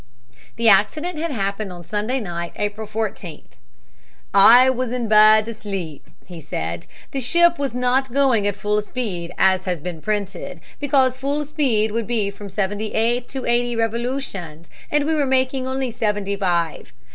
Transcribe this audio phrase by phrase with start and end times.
[0.55, 3.51] The accident had happened on Sunday night, April 14th.
[4.33, 6.87] "I was in bed and asleep," he said.
[7.11, 11.91] "The ship was not going at full speed, as has been printed, because full speed
[11.91, 16.93] would be from seventy eight to eighty revolutions, and we were making only seventy five.